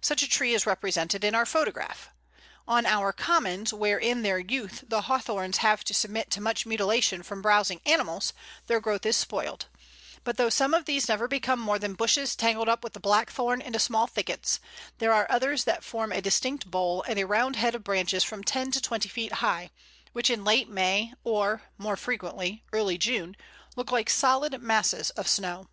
Such 0.00 0.22
a 0.22 0.28
tree 0.28 0.54
is 0.54 0.64
represented 0.64 1.24
in 1.24 1.34
our 1.34 1.44
photograph. 1.44 2.08
On 2.68 2.86
our 2.86 3.12
commons, 3.12 3.72
where 3.74 3.98
in 3.98 4.22
their 4.22 4.38
youth 4.38 4.84
the 4.86 5.00
Hawthorns 5.00 5.56
have 5.56 5.82
to 5.82 5.92
submit 5.92 6.30
to 6.30 6.40
much 6.40 6.64
mutilation 6.64 7.24
from 7.24 7.42
browsing 7.42 7.80
animals, 7.84 8.32
their 8.68 8.78
growth 8.78 9.04
is 9.04 9.16
spoiled; 9.16 9.66
but 10.22 10.36
though 10.36 10.50
some 10.50 10.72
of 10.72 10.84
these 10.84 11.08
never 11.08 11.26
become 11.26 11.58
more 11.58 11.80
than 11.80 11.94
bushes 11.94 12.36
tangled 12.36 12.68
up 12.68 12.84
with 12.84 13.02
Blackthorn 13.02 13.60
into 13.60 13.80
small 13.80 14.06
thickets, 14.06 14.60
there 14.98 15.12
are 15.12 15.26
others 15.28 15.64
that 15.64 15.82
form 15.82 16.12
a 16.12 16.22
distinct 16.22 16.70
bole 16.70 17.02
and 17.08 17.18
a 17.18 17.26
round 17.26 17.56
head 17.56 17.74
of 17.74 17.82
branches 17.82 18.22
from 18.22 18.44
ten 18.44 18.70
to 18.70 18.80
twenty 18.80 19.08
feet 19.08 19.32
high, 19.32 19.72
which 20.12 20.30
in 20.30 20.44
late 20.44 20.68
May 20.68 21.12
or 21.24 21.62
(more 21.76 21.96
frequently) 21.96 22.62
early 22.72 22.98
June 22.98 23.36
look 23.74 23.90
like 23.90 24.08
solid 24.08 24.62
masses 24.62 25.10
of 25.16 25.26
snow. 25.26 25.66